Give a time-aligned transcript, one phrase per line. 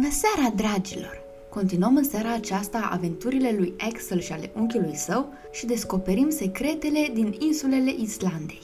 [0.00, 1.22] Bună seara, dragilor!
[1.48, 7.36] Continuăm în seara aceasta aventurile lui Axel și ale unchiului său și descoperim secretele din
[7.38, 8.60] insulele Islandei.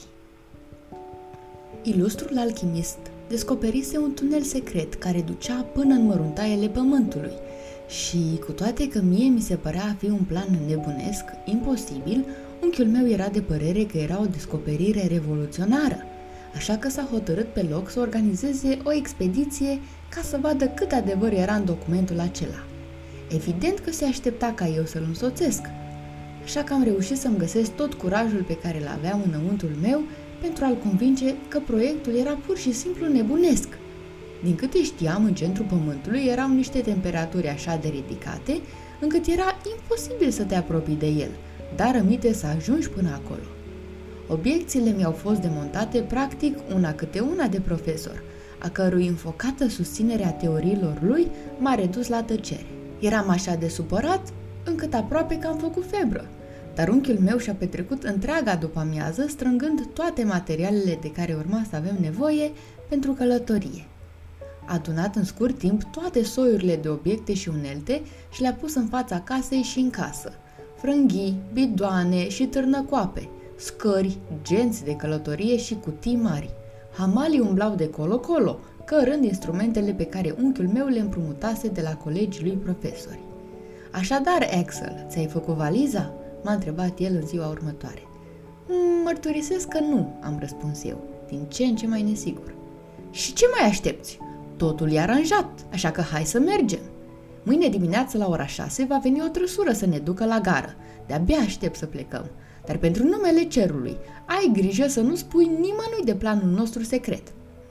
[1.83, 2.97] Ilustrul alchimist
[3.27, 7.33] descoperise un tunel secret care ducea până în măruntaiele pământului
[7.87, 12.25] și, cu toate că mie mi se părea a fi un plan nebunesc, imposibil,
[12.61, 15.97] unchiul meu era de părere că era o descoperire revoluționară–
[16.57, 19.79] așa că s-a hotărât pe loc să organizeze o expediție
[20.09, 22.63] ca să vadă cât adevăr era în documentul acela.
[23.29, 25.61] Evident că se aștepta ca eu să-l însoțesc,
[26.43, 30.01] așa că am reușit să-mi găsesc tot curajul pe care îl aveam înăuntrul meu
[30.41, 33.67] pentru a-l convinge că proiectul era pur și simplu nebunesc.
[34.43, 38.59] Din câte știam, în centrul pământului erau niște temperaturi așa de ridicate,
[38.99, 41.31] încât era imposibil să te apropii de el,
[41.75, 43.47] dar rămite să ajungi până acolo.
[44.27, 48.23] Obiecțiile mi-au fost demontate practic una câte una de profesor,
[48.59, 51.27] a cărui înfocată susținere a teoriilor lui
[51.59, 52.65] m-a redus la tăcere.
[52.99, 56.27] Eram așa de supărat încât aproape că am făcut febră,
[56.75, 61.75] dar unchiul meu și-a petrecut întreaga după amiază strângând toate materialele de care urma să
[61.75, 62.51] avem nevoie
[62.89, 63.85] pentru călătorie.
[64.65, 68.85] A adunat în scurt timp toate soiurile de obiecte și unelte și le-a pus în
[68.85, 70.33] fața casei și în casă.
[70.75, 76.49] Frânghii, bidoane și târnăcoape– scări, genți de călătorie și cutii mari.
[76.97, 82.43] Hamalii umblau de colo-colo, cărând instrumentele pe care unchiul meu le împrumutase de la colegii
[82.43, 83.19] lui profesori.
[83.91, 88.01] Așadar, Axel, ți-ai făcut valiza?" m-a întrebat el în ziua următoare.
[88.67, 92.53] Mm, mărturisesc că nu, am răspuns eu, din ce în ce mai nesigur.
[93.11, 94.19] Și ce mai aștepți?
[94.55, 96.81] Totul e aranjat, așa că hai să mergem.
[97.43, 100.75] Mâine dimineață la ora 6 va veni o trăsură să ne ducă la gară.
[101.07, 102.25] De-abia aștept să plecăm.
[102.67, 107.23] Dar pentru numele cerului, ai grijă să nu spui nimănui de planul nostru secret.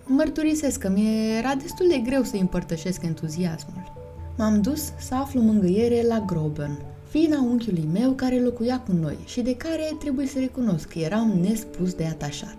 [0.06, 3.92] Mărturisesc că mi-era destul de greu să împărtășesc entuziasmul.
[4.36, 9.40] M-am dus să aflu mângâiere la Groben, fiina unchiului meu care locuia cu noi și
[9.40, 12.58] de care trebuie să recunosc că eram nespus de atașat.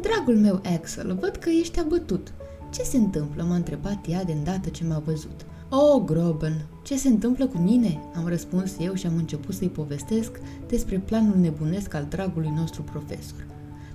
[0.00, 2.32] Dragul meu Axel, văd că ești abătut.
[2.70, 3.42] Ce se întâmplă?
[3.42, 5.46] m-a întrebat ea de îndată ce m-a văzut.
[5.70, 8.00] Oh, Groben, ce se întâmplă cu mine?
[8.14, 10.30] Am răspuns eu și am început să-i povestesc
[10.66, 13.46] despre planul nebunesc al dragului nostru profesor.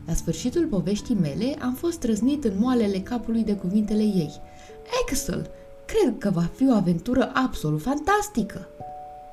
[0.06, 4.32] La sfârșitul poveștii mele am fost trăznit în moalele capului de cuvintele ei.
[5.02, 5.50] Axel,
[5.86, 8.68] cred că va fi o aventură absolut fantastică.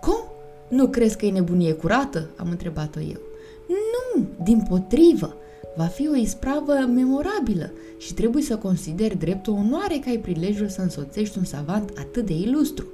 [0.00, 0.22] Cum?
[0.68, 2.30] Nu crezi că e nebunie curată?
[2.36, 3.20] Am întrebat-o eu.
[3.68, 5.34] Nu, din potrivă.
[5.76, 10.69] Va fi o ispravă memorabilă și trebuie să consider drept o onoare că ai prilejul
[10.69, 12.87] să însoțești un savant atât de ilustru.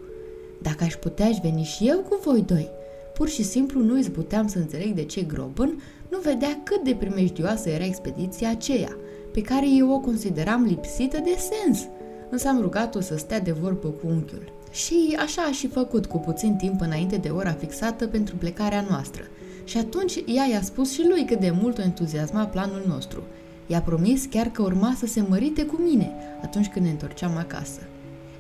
[0.63, 2.69] Dacă aș putea aș veni și eu cu voi doi.
[3.15, 7.69] Pur și simplu nu izbuteam să înțeleg de ce Groben nu vedea cât de primejdioasă
[7.69, 8.97] era expediția aceea,
[9.33, 11.87] pe care eu o consideram lipsită de sens,
[12.31, 14.53] însă am rugat-o să stea de vorbă cu unchiul.
[14.71, 19.23] Și așa a și făcut cu puțin timp înainte de ora fixată pentru plecarea noastră.
[19.67, 23.23] Și atunci ea i-a spus și lui cât de mult o entuziasma planul nostru.
[23.67, 26.13] I-a promis chiar că urma să se mărite cu mine
[26.43, 27.81] atunci când ne întorceam acasă.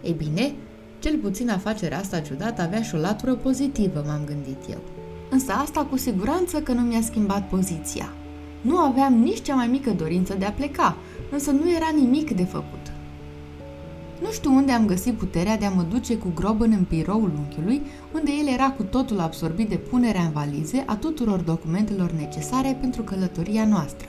[0.02, 0.54] Ei bine,
[0.98, 4.78] cel puțin afacerea asta ciudată avea și o latură pozitivă, m-am gândit eu.
[5.30, 8.12] Însă asta cu siguranță că nu mi-a schimbat poziția.
[8.60, 10.96] Nu aveam nici cea mai mică dorință de a pleca,
[11.30, 12.92] însă nu era nimic de făcut.
[14.22, 17.82] Nu știu unde am găsit puterea de a mă duce cu Groben în biroul unchiului,
[18.14, 23.02] unde el era cu totul absorbit de punerea în valize a tuturor documentelor necesare pentru
[23.02, 24.08] călătoria noastră.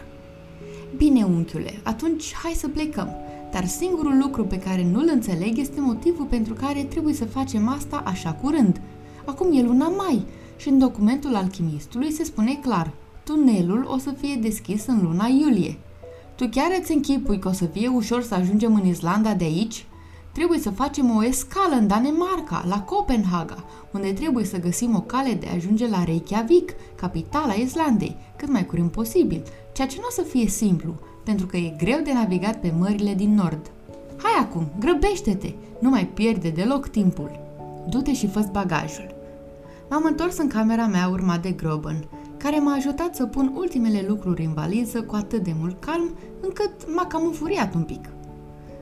[0.97, 3.09] Bine, unchiule, atunci hai să plecăm,
[3.51, 8.03] dar singurul lucru pe care nu-l înțeleg este motivul pentru care trebuie să facem asta
[8.05, 8.81] așa curând.
[9.25, 10.25] Acum e luna mai
[10.57, 12.93] și în documentul alchimistului se spune clar,
[13.23, 15.77] tunelul o să fie deschis în luna iulie.
[16.35, 19.85] Tu chiar îți închipui că o să fie ușor să ajungem în Islanda de aici?
[20.37, 25.33] Trebuie să facem o escală în Danemarca, la Copenhaga, unde trebuie să găsim o cale
[25.33, 30.11] de a ajunge la Reykjavik, capitala Islandei, cât mai curând posibil, ceea ce nu o
[30.11, 33.71] să fie simplu, pentru că e greu de navigat pe mările din nord.
[34.17, 37.39] Hai acum, grăbește-te, nu mai pierde deloc timpul.
[37.89, 39.15] Du-te și fă bagajul.
[39.89, 42.07] M-am întors în camera mea urmat de Groben,
[42.37, 46.71] care m-a ajutat să pun ultimele lucruri în valiză cu atât de mult calm, încât
[46.95, 48.09] m-a cam înfuriat un pic.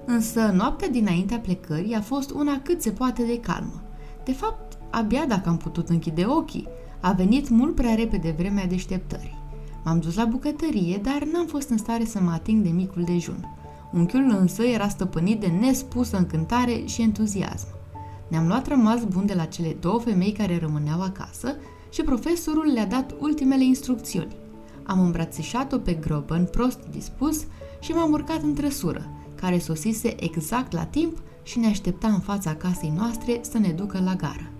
[0.05, 3.81] Însă noaptea dinaintea plecării a fost una cât se poate de calmă.
[4.23, 6.67] De fapt, abia dacă am putut închide ochii,
[6.99, 9.37] a venit mult prea repede vremea deșteptării.
[9.83, 13.55] M-am dus la bucătărie, dar n-am fost în stare să mă ating de micul dejun.
[13.93, 17.67] Unchiul însă era stăpânit de nespusă încântare și entuziasm.
[18.27, 21.55] Ne-am luat rămas bun de la cele două femei care rămâneau acasă
[21.89, 24.35] și profesorul le-a dat ultimele instrucțiuni.
[24.83, 27.45] Am îmbrățișat-o pe Groben prost dispus
[27.79, 29.09] și m-am urcat în trăsură,
[29.45, 34.01] care sosise exact la timp și ne aștepta în fața casei noastre să ne ducă
[34.05, 34.51] la gară.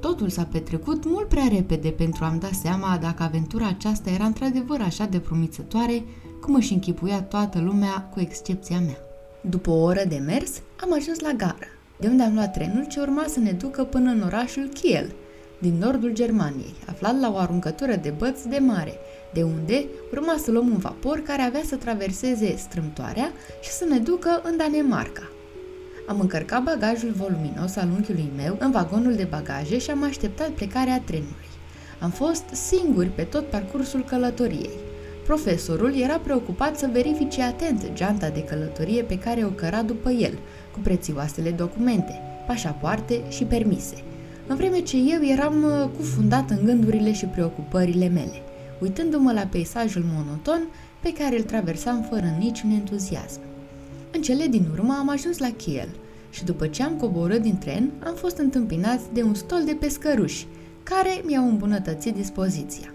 [0.00, 4.80] Totul s-a petrecut mult prea repede pentru a-mi da seama dacă aventura aceasta era într-adevăr
[4.80, 6.04] așa de promițătoare
[6.40, 8.98] cum își închipuia toată lumea, cu excepția mea.
[9.40, 11.66] După o oră de mers, am ajuns la gară,
[12.00, 15.12] de unde am luat trenul ce urma să ne ducă până în orașul Kiel,
[15.60, 18.94] din nordul Germaniei, aflat la o aruncătură de băți de mare,
[19.32, 23.98] de unde urma să luăm un vapor care avea să traverseze strâmtoarea și să ne
[23.98, 25.30] ducă în Danemarca.
[26.08, 31.02] Am încărcat bagajul voluminos al unchiului meu în vagonul de bagaje și am așteptat plecarea
[31.04, 31.48] trenului.
[32.00, 34.88] Am fost singuri pe tot parcursul călătoriei.
[35.26, 40.38] Profesorul era preocupat să verifice atent geanta de călătorie pe care o căra după el,
[40.72, 43.94] cu prețioasele documente, pașapoarte și permise,
[44.50, 48.42] în vreme ce eu eram uh, cufundat în gândurile și preocupările mele,
[48.80, 50.68] uitându-mă la peisajul monoton
[51.00, 53.40] pe care îl traversam fără niciun entuziasm.
[54.12, 55.88] În cele din urmă am ajuns la Kiel
[56.30, 60.46] și după ce am coborât din tren, am fost întâmpinați de un stol de pescăruși,
[60.82, 62.94] care mi-au îmbunătățit dispoziția.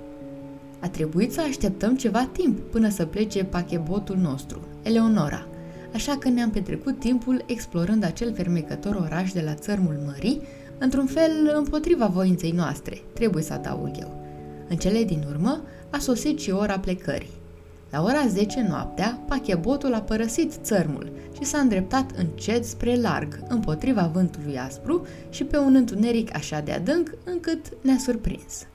[0.80, 5.48] A trebuit să așteptăm ceva timp până să plece pachebotul nostru, Eleonora,
[5.94, 10.42] așa că ne-am petrecut timpul explorând acel fermecător oraș de la țărmul mării,
[10.78, 14.24] într-un fel împotriva voinței noastre, trebuie să adaug eu.
[14.70, 17.44] În cele din urmă a sosit și ora plecării.
[17.90, 24.10] La ora 10 noaptea, pachebotul a părăsit țărmul și s-a îndreptat încet spre larg, împotriva
[24.14, 28.66] vântului aspru și pe un întuneric așa de adânc încât ne-a surprins.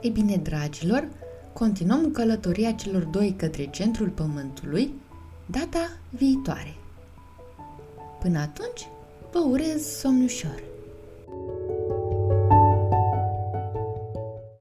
[0.00, 1.08] Ei bine, dragilor,
[1.52, 4.94] continuăm călătoria celor doi către centrul pământului
[5.46, 6.74] data viitoare.
[8.20, 8.88] Până atunci,
[9.32, 10.71] paura somno chora.